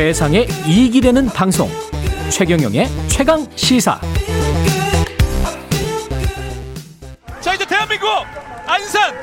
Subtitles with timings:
[0.00, 1.70] 세상에 이익이 되는 방송.
[2.30, 4.00] 최경영의 최강 시사.
[7.42, 8.08] 자 이제 대한민국
[8.66, 9.14] 안산.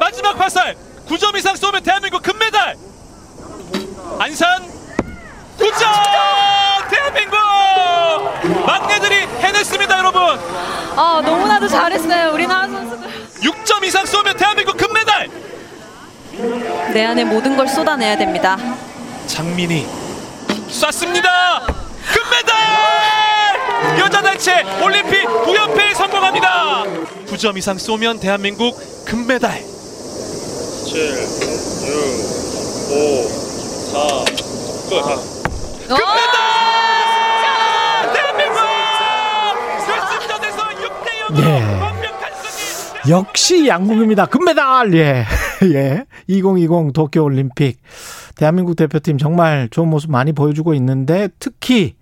[0.00, 0.74] 마지막 화살
[1.06, 2.76] 9점 이상 쏘면 대한민국 금메달.
[4.18, 4.62] 안산
[5.58, 6.90] 9점!
[6.90, 7.36] 대한민국!
[8.66, 10.22] 막내들이 해냈습니다 여러분.
[10.96, 12.32] 아 너무나도 잘했어요.
[12.32, 13.06] 우리나라 선수들.
[13.42, 15.28] 6점 이상 쏘면 대한민국 금메달.
[16.94, 18.56] 내 안에 모든 걸 쏟아내야 됩니다
[19.34, 19.84] 장민이
[20.68, 21.66] 쐈습니다
[22.14, 22.54] 금메달
[23.98, 26.84] 여자 단체 올림픽 9연패에 성공합니다
[27.26, 29.66] 9점 이상 쏘면 대한민국 금메달 7,
[31.10, 31.26] 6,
[32.92, 33.28] 5,
[33.90, 33.98] 4,
[34.88, 35.02] 끝.
[35.88, 36.38] 금메달
[38.14, 38.58] 대한민국
[39.84, 41.48] 결승전에서 6대 0으로 예.
[41.80, 44.26] 완벽한 승리 역시 양궁입니다.
[44.26, 44.94] 금메달!
[44.94, 45.26] 예.
[45.74, 46.04] 예.
[46.26, 47.80] 2020 도쿄 올림픽.
[48.36, 51.96] 대한민국 대표팀 정말 좋은 모습 많이 보여주고 있는데 특히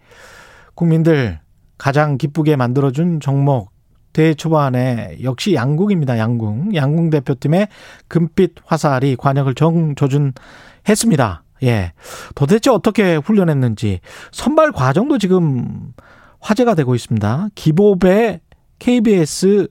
[0.75, 1.41] 국민들
[1.79, 3.71] 가장 기쁘게 만들어준 종목
[4.13, 6.19] 대회 초반에 역시 양궁입니다.
[6.19, 6.75] 양궁.
[6.75, 7.69] 양궁 대표팀의
[8.09, 11.45] 금빛 화살이 관역을 정조준했습니다.
[11.65, 11.93] 예.
[12.35, 14.01] 도대체 어떻게 훈련했는지
[14.33, 15.93] 선발 과정도 지금
[16.41, 17.49] 화제가 되고 있습니다.
[17.55, 18.41] 기보배
[18.79, 19.69] KBS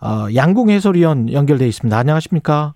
[0.00, 1.96] 어, 양궁 해설위원 연결돼 있습니다.
[1.96, 2.74] 안녕하십니까?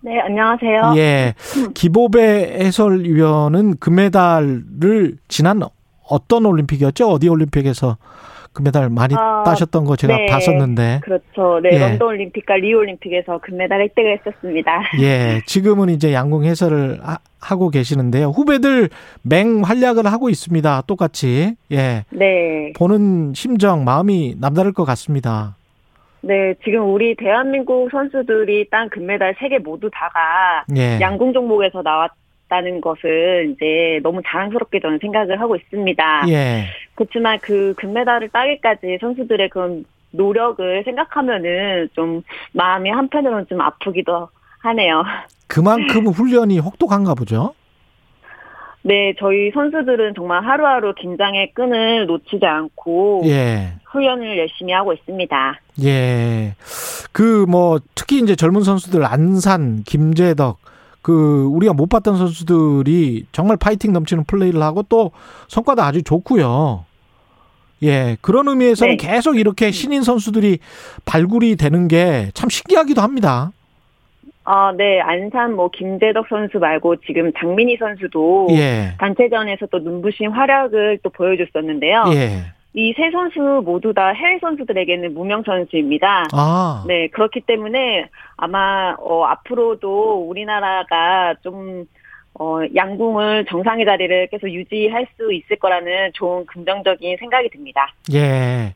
[0.00, 0.94] 네, 안녕하세요.
[0.96, 1.34] 예.
[1.74, 2.20] 기보배
[2.60, 5.60] 해설위원은 금메달을 지난
[6.08, 7.08] 어떤 올림픽이었죠?
[7.08, 7.96] 어디 올림픽에서
[8.52, 10.26] 금메달 많이 아, 따셨던 거 제가 네.
[10.26, 11.00] 봤었는데.
[11.04, 11.60] 그렇죠.
[11.62, 11.78] 네, 예.
[11.78, 14.82] 런던 올림픽과 리오 올림픽에서 금메달 획득을 했었습니다.
[15.00, 15.42] 예.
[15.46, 18.28] 지금은 이제 양궁 해설을 하- 하고 계시는데요.
[18.30, 18.88] 후배들
[19.22, 20.82] 맹 활약을 하고 있습니다.
[20.86, 21.54] 똑같이.
[21.70, 22.04] 예.
[22.10, 22.72] 네.
[22.76, 25.56] 보는 심정, 마음이 남다를 것 같습니다.
[26.20, 30.98] 네, 지금 우리 대한민국 선수들이 딴 금메달 세 개 모두 다가 예.
[31.00, 36.24] 양궁 종목에서 나왔다는 것을 이제 너무 자랑스럽게 저는 생각을 하고 있습니다.
[36.28, 36.64] 예.
[36.94, 44.28] 그렇지만 그 금메달을 따기까지 선수들의 그런 노력을 생각하면은 좀 마음이 한편으로는 좀 아프기도
[44.60, 45.04] 하네요.
[45.46, 47.54] 그만큼 훈련이 혹독한가 보죠.
[48.88, 53.74] 네, 저희 선수들은 정말 하루하루 긴장의 끈을 놓치지 않고 예.
[53.84, 55.60] 훈련을 열심히 하고 있습니다.
[55.84, 56.54] 예.
[57.12, 60.56] 그 뭐 특히 이제 젊은 선수들 안산, 김재덕
[61.02, 65.10] 그 우리가 못 봤던 선수들이 정말 파이팅 넘치는 플레이를 하고 또
[65.48, 66.86] 성과도 아주 좋고요.
[67.82, 68.16] 예.
[68.22, 69.06] 그런 의미에서는 네.
[69.06, 70.60] 계속 이렇게 신인 선수들이
[71.04, 73.52] 발굴이 되는 게 참 신기하기도 합니다.
[74.50, 78.94] 아, 네, 안산 뭐 김재덕 선수 말고 지금 장민희 선수도 예.
[78.98, 82.04] 단체전에서 또 눈부신 활약을 또 보여줬었는데요.
[82.14, 82.30] 예.
[82.72, 86.28] 이세 선수 모두 다 해외 선수들에게는 무명 선수입니다.
[86.32, 86.82] 아.
[86.88, 91.84] 네, 그렇기 때문에 아마 어, 앞으로도 우리나라가 좀
[92.40, 97.92] 어, 양궁을 정상의 자리를 계속 유지할 수 있을 거라는 좋은 긍정적인 생각이 듭니다.
[98.12, 98.74] 예.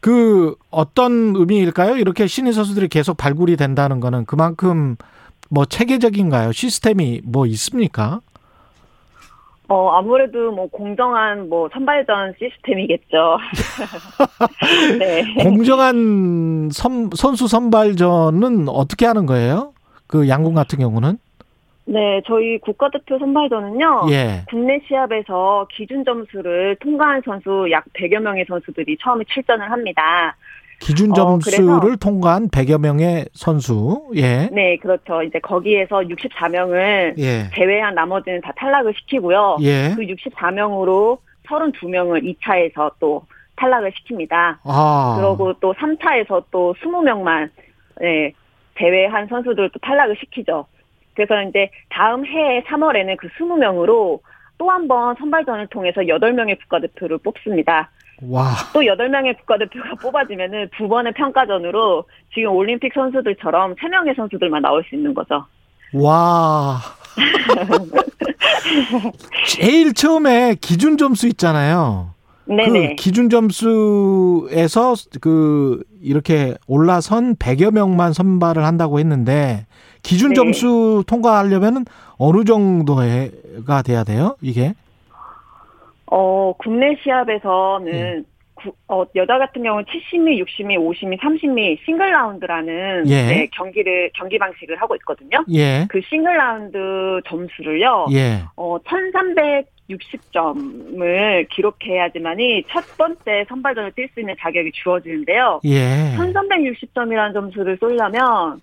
[0.00, 1.96] 그 어떤 의미일까요?
[1.96, 4.96] 이렇게 신인 선수들이 계속 발굴이 된다는 거는 그만큼
[5.48, 6.52] 뭐 체계적인가요?
[6.52, 8.20] 시스템이 뭐 있습니까?
[9.68, 13.38] 어, 아무래도 뭐 공정한 뭐 선발전 시스템이겠죠.
[14.98, 15.34] 네.
[15.42, 19.72] 공정한 선, 선수 선발전은 어떻게 하는 거예요?
[20.06, 21.18] 그 양궁 같은 경우는?
[21.90, 24.08] 네, 저희 국가대표 선발전은요.
[24.10, 24.42] 예.
[24.50, 30.36] 국내 시합에서 기준 점수를 통과한 선수 약 100여 명의 선수들이 처음에 출전을 합니다.
[30.80, 34.02] 기준 어, 점수를 그래서- 통과한 100여 명의 선수.
[34.16, 34.48] 예.
[34.52, 35.22] 네, 그렇죠.
[35.22, 37.48] 이제 거기에서 64명을 예.
[37.54, 39.56] 제외한 나머지는 다 탈락을 시키고요.
[39.62, 39.94] 예.
[39.96, 43.22] 그 64명으로 32명을 2차에서 또
[43.56, 44.58] 탈락을 시킵니다.
[44.62, 45.14] 아.
[45.18, 47.48] 그러고 또 3차에서 또 20명만
[48.00, 48.32] 네,
[48.78, 50.66] 제외한 선수들 또 탈락을 시키죠.
[51.18, 54.20] 그래서 이제 다음 해에 3월에는 그 20명으로
[54.58, 57.90] 또 한 번 선발전을 통해서 8명의 국가대표를 뽑습니다.
[58.22, 58.50] 와.
[58.72, 65.14] 또 8명의 국가대표가 뽑아지면은 두 번의 평가전으로 지금 올림픽 선수들처럼 3명의 선수들만 나올 수 있는
[65.14, 65.44] 거죠.
[65.94, 66.78] 와.
[69.46, 72.10] 제일 처음에 기준 점수 있잖아요.
[72.46, 72.88] 네네.
[72.90, 79.66] 그 기준 점수에서 그 이렇게 올라선 100여 명만 선발을 한다고 했는데
[80.02, 80.34] 기준 네.
[80.34, 81.84] 점수 통과하려면은
[82.18, 83.02] 어느 정도가
[83.84, 84.36] 돼야 돼요?
[84.40, 84.74] 이게?
[86.10, 88.22] 어, 국내 시합에서는 예.
[88.54, 93.26] 구- 어, 여자 같은 경우는 70미, 60미, 50미, 30미 싱글 라운드라는 예.
[93.26, 95.44] 네, 경기를 경기 방식을 하고 있거든요.
[95.52, 95.86] 예.
[95.88, 98.06] 그 싱글 라운드 점수를요.
[98.12, 98.42] 예.
[98.56, 105.60] 어, 1360점을 기록해야지만이 첫 번째 선발전을 뛸 수 있는 자격이 주어지는데요.
[105.64, 106.14] 예.
[106.16, 108.60] 1360점이라는 점수를 쏠려면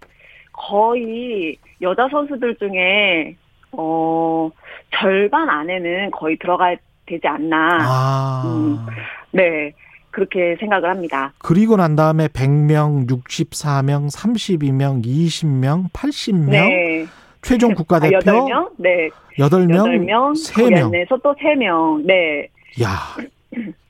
[0.55, 3.35] 거의 여자 선수들 중에
[3.71, 4.49] 어
[4.91, 6.75] 절반 안에는 거의 들어가야
[7.05, 7.77] 되지 않나.
[7.81, 8.43] 아.
[8.45, 8.85] 음.
[9.31, 9.73] 네.
[10.11, 11.33] 그렇게 생각을 합니다.
[11.39, 17.05] 그리고 난 다음에 100명, 64명, 32명, 20명, 80명, 네.
[17.41, 18.71] 최종 국가대표 아, 8명?
[18.77, 19.09] 네.
[19.37, 20.91] 8명, 8명, 3명.
[20.91, 22.05] 내에서 또 3명.
[22.05, 22.47] 네.
[22.81, 22.97] 야,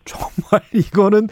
[0.04, 1.28] 정말 이거는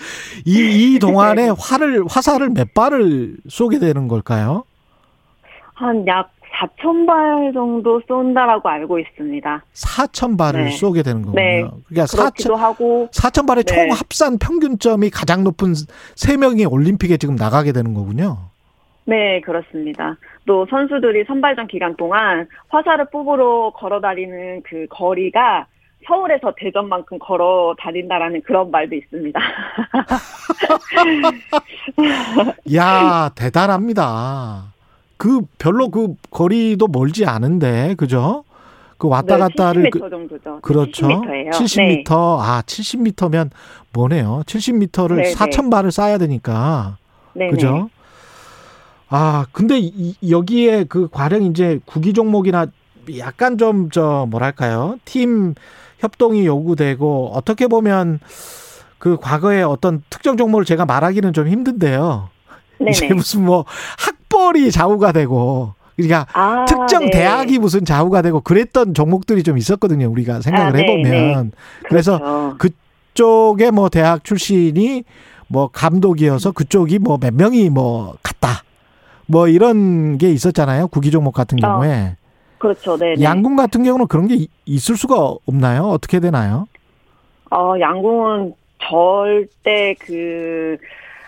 [0.45, 4.63] 이, 이 동안에 활을 화살을 몇 발을 쏘게 되는 걸까요?
[5.74, 9.64] 한 약 4천 발 정도 쏜다라고 알고 있습니다.
[9.74, 10.72] 4천 발을 네.
[10.72, 11.42] 쏘게 되는 거군요.
[11.42, 11.64] 네.
[11.88, 13.74] 그러니까 그렇기도 4천, 하고 4천 발의 네.
[13.74, 15.74] 총 합산 평균점이 가장 높은
[16.16, 18.38] 세 명이 올림픽에 지금 나가게 되는 거군요.
[19.06, 20.16] 네, 그렇습니다.
[20.46, 25.66] 또 선수들이 선발전 기간 동안 화살을 뽑으러 걸어 다니는 그 거리가
[26.06, 29.40] 서울에서 대전만큼 걸어 다닌다라는 그런 말도 있습니다.
[32.75, 34.73] 야, 대단합니다.
[35.24, 38.44] 그 별로 그 거리도 멀지 않은데, 그죠?
[38.98, 40.60] 그 왔다 네, 갔다를 70m 그- 정도죠.
[40.62, 41.08] 그렇죠.
[41.08, 41.50] 70m예요.
[41.52, 42.12] 70m.
[42.42, 43.50] 아, 70m면
[43.94, 44.44] 뭐네요.
[44.46, 45.34] 70m를 네, 네.
[45.34, 46.98] 4천 발을 쏴야 되니까.
[47.36, 47.90] 네, 그죠?
[49.08, 52.66] 아, 근데 이- 여기에 그 과령 이제 구기 종목이나
[53.18, 54.98] 약간 좀 저 뭐랄까요?
[55.06, 55.56] 팀
[56.00, 58.20] 협동이 요구되고 어떻게 보면
[58.98, 62.28] 그 과거에 어떤 특정 종목을 제가 말하기는 좀 힘든데요.
[62.80, 63.14] 네, 이제 네.
[63.14, 63.64] 무슨 뭐
[63.98, 67.12] 학 벌이 좌우가 되고 그러니까 아, 특정 네.
[67.12, 70.09] 대학이 무슨 좌우가 되고 그랬던 종목들이 좀 있었거든요.
[70.09, 71.51] 우리가 생각을 아, 네, 해보면
[71.88, 72.18] 그래서
[72.57, 72.57] 그렇죠.
[73.13, 75.03] 그쪽에 뭐 대학 출신이
[75.47, 78.63] 뭐 감독이어서 그쪽이 뭐 몇 명이 뭐 갔다.
[79.27, 80.88] 뭐 이런 게 있었잖아요.
[80.88, 82.15] 구기 종목 같은 어, 경우에.
[82.57, 82.97] 그렇죠.
[82.97, 83.24] 네, 네.
[83.24, 85.83] 양궁 같은 경우는 그런 게 이- 있을 수가 없나요?
[85.89, 86.68] 어떻게 되나요?
[87.51, 90.77] 어, 양궁은 절대 그,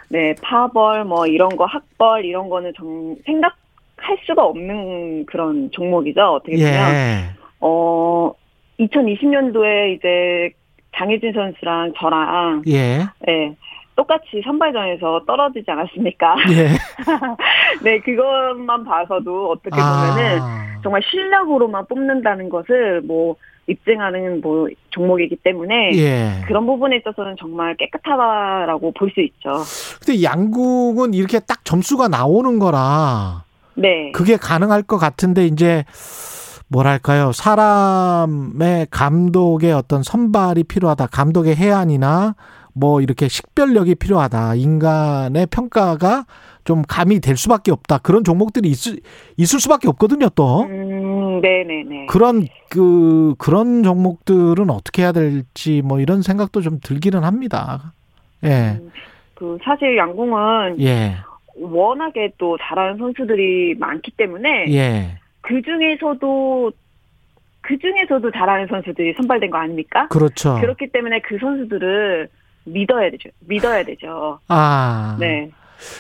[0.10, 6.22] 네, 파벌, 뭐, 이런 거, 학벌, 이런 거는 정, 생각할 수가 없는 그런 종목이죠.
[6.22, 6.94] 어떻게 보면.
[6.94, 7.30] 예.
[7.60, 8.32] 어,
[8.80, 10.52] 2020년도에 이제
[10.96, 13.00] 장혜진 선수랑 저랑, 예.
[13.26, 13.56] 네,
[13.96, 16.36] 똑같이 선발전에서 떨어지지 않았습니까?
[16.52, 16.68] 예.
[17.84, 20.80] 네, 그것만 봐서도 어떻게 보면은 아.
[20.84, 23.36] 정말 실력으로만 뽑는다는 것을 뭐,
[23.68, 26.42] 입증하는 뭐, 종목이기 때문에 예.
[26.48, 29.64] 그런 부분에 있어서는 정말 깨끗하다라고 볼 수 있죠.
[30.04, 33.44] 근데 양궁은 이렇게 딱 점수가 나오는 거라
[33.76, 34.12] 네.
[34.14, 35.84] 그게 가능할 것 같은데 이제
[36.68, 42.36] 뭐랄까요 사람의 감독의 어떤 선발이 필요하다 감독의 해안이나
[42.74, 46.26] 뭐 이렇게 식별력이 필요하다 인간의 평가가
[46.66, 48.98] 좀 감이 될 수밖에 없다 그런 종목들이 있을
[49.38, 52.08] 있을 수밖에 없거든요 또 음, 네네네.
[52.08, 57.94] 그런 그 그런 종목들은 어떻게 해야 될지 뭐 이런 생각도 좀 들기는 합니다
[58.44, 58.80] 예
[59.36, 61.18] 그 사실 양궁은 예,
[61.56, 65.20] 워낙에 또 잘하는 선수들이 많기 때문에 예.
[65.42, 66.72] 그 중에서도
[67.62, 70.08] 그 중에서도 잘하는 선수들이 선발된 거 아닙니까?
[70.08, 70.56] 그렇죠.
[70.60, 72.30] 그렇기 때문에 그 선수들을
[72.66, 73.30] 믿어야 되죠.
[73.42, 74.40] 믿어야 되죠.
[74.48, 75.18] 아.
[75.20, 75.52] 네.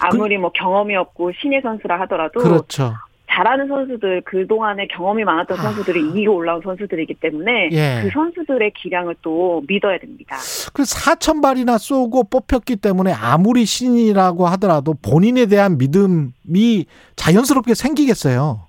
[0.02, 2.94] 아무리 뭐 경험이 없고 신예 선수라 하더라도 그렇죠.
[3.36, 5.62] 잘하는 선수들 그 동안에 경험이 많았던 아.
[5.62, 8.02] 선수들이 이기고 올라온 선수들이기 때문에 예.
[8.04, 10.38] 그 선수들의 기량을 또 믿어야 됩니다.
[10.74, 16.86] 그 4천 발이나 쏘고 뽑혔기 때문에 아무리 신이라고 하더라도 본인에 대한 믿음이
[17.16, 18.62] 자연스럽게 생기겠어요.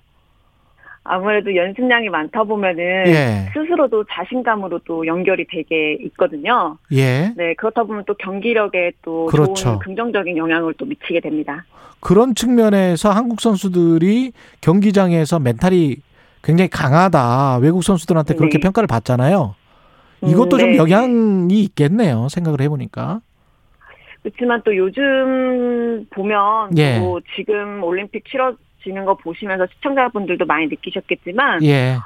[1.09, 3.49] 아무래도 연습량이 많다 보면은 예.
[3.53, 6.77] 스스로도 자신감으로 또 연결이 되게 있거든요.
[6.91, 7.33] 예.
[7.37, 9.53] 네, 그렇다 보면 또 경기력에 또 그렇죠.
[9.55, 11.65] 좋은 긍정적인 영향을 또 미치게 됩니다.
[12.01, 15.97] 그런 측면에서 한국 선수들이 경기장에서 멘탈이
[16.43, 17.59] 굉장히 강하다.
[17.59, 18.61] 외국 선수들한테 그렇게 네.
[18.61, 19.55] 평가를 받잖아요.
[20.23, 20.77] 이것도 음, 좀 네.
[20.77, 22.27] 영향이 있겠네요.
[22.29, 23.21] 생각을 해보니까.
[24.23, 26.99] 그렇지만 또 요즘 보면 예.
[26.99, 28.53] 또 지금 올림픽 치러
[28.87, 31.97] 지는 거 보시면서 시청자분들도 많이 느끼셨겠지만 예.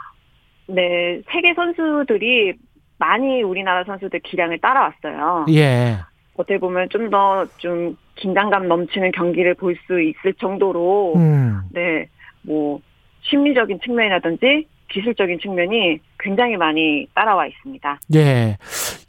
[0.66, 2.54] 네, 세계 선수들이
[2.98, 5.46] 많이 우리나라 선수들 기량을 따라왔어요.
[5.50, 5.98] 예.
[6.36, 11.62] 어떻게 보면 좀더좀 긴장감 넘치는 경기를 볼 수 있을 정도로 음.
[11.72, 12.08] 네,
[12.42, 12.80] 뭐
[13.22, 18.00] 심리적인 측면이라든지 기술적인 측면이 굉장히 많이 따라와 있습니다.
[18.16, 18.58] 예.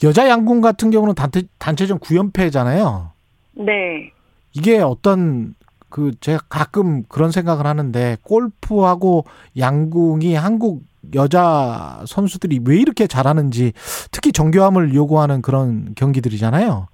[0.05, 3.11] 여자 양궁 같은 경우는 단체, 단체전 9연패잖아요.
[3.55, 4.13] 네.
[4.55, 5.55] 이게 어떤
[5.93, 9.27] 그 제가 가끔 그런 생각을 하는데 골프하고
[9.59, 10.83] 양궁이 한국
[11.15, 13.73] 여자 선수들이 왜 이렇게 잘하는지
[14.11, 16.89] 특히 정교함을 요구하는 그런 경기들이잖아요.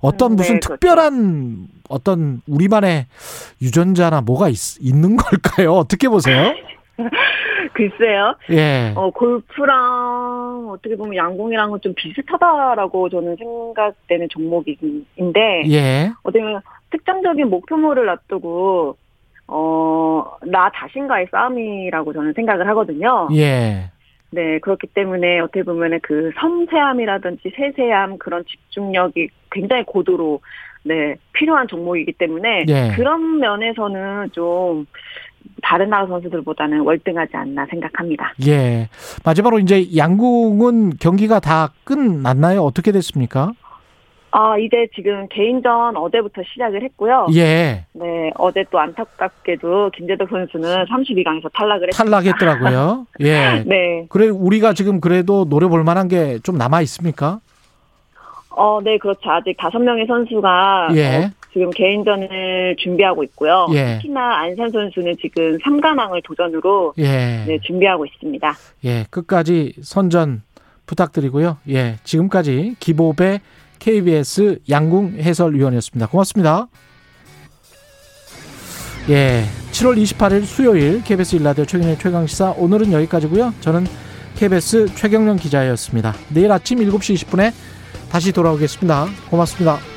[0.00, 0.74] 어떤 음, 무슨 네, 그렇죠.
[0.74, 3.06] 특별한 어떤 우리만의
[3.60, 5.72] 유전자나 뭐가 있, 있는 걸까요?
[5.72, 6.54] 어떻게 보세요?
[7.74, 8.36] 글쎄요.
[8.50, 8.92] 예.
[8.94, 16.12] 어, 골프랑 어떻게 보면 양궁이랑은 좀 비슷하다라고 저는 생각되는 종목인데 예.
[16.22, 16.60] 어떻게 보면
[16.94, 18.96] 특정적인 목표물을 놔두고
[19.48, 23.28] 어, 나 자신과의 싸움이라고 저는 생각을 하거든요.
[23.32, 23.90] 예.
[24.30, 30.40] 네, 그렇기 때문에 어떻게 보면은 그 섬세함이라든지 세세함 그런 집중력이 굉장히 고도로
[30.84, 32.92] 네, 필요한 종목이기 때문에 예.
[32.96, 34.86] 그런 면에서는 좀
[35.62, 38.34] 다른 나라 선수들보다는 월등하지 않나 생각합니다.
[38.46, 38.88] 예.
[39.24, 42.62] 마지막으로 이제 양궁은 경기가 다 끝났나요?
[42.62, 43.52] 어떻게 됐습니까?
[44.36, 47.28] 아, 이제 지금 개인전 어제부터 시작을 했고요.
[47.36, 47.84] 예.
[47.92, 51.94] 네, 어제 또 안타깝게도 김재덕 선수는 32강에서 탈락을 했습니다.
[52.20, 53.06] 탈락했더라고요.
[53.20, 53.62] 예.
[53.64, 54.06] 네.
[54.08, 57.38] 그래 우리가 지금 그래도 노려볼 만한 게 좀 남아 있습니까?
[58.50, 59.30] 어, 네, 그렇죠.
[59.30, 61.24] 아직 다섯 명의 선수가 예.
[61.26, 63.68] 어, 지금 개인전을 준비하고 있고요.
[63.72, 63.98] 예.
[64.00, 67.44] 특히나 안산 선수는 지금 3관왕을 도전으로 예.
[67.46, 68.52] 네, 준비하고 있습니다.
[68.84, 69.04] 예.
[69.10, 70.42] 끝까지 선전
[70.86, 71.58] 부탁드리고요.
[71.68, 71.96] 예.
[72.02, 73.38] 지금까지 기보배
[73.84, 76.06] KBS 양궁 해설위원이었습니다.
[76.06, 76.68] 고맙습니다.
[79.10, 79.44] 예.
[79.72, 83.52] 7월 28일 수요일 KBS 일라디오 최경의 최강시사 오늘은 여기까지고요.
[83.60, 83.86] 저는
[84.36, 86.14] KBS 최경련 기자였습니다.
[86.30, 87.52] 내일 아침 7시 20분에
[88.10, 89.06] 다시 돌아오겠습니다.
[89.28, 89.93] 고맙습니다.